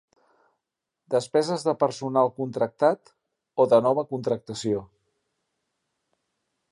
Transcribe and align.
Despeses 1.15 1.65
de 1.67 1.75
personal 1.83 2.31
contractat 2.39 3.13
o 3.65 3.69
de 3.75 3.81
nova 3.89 4.07
contractació. 4.15 4.85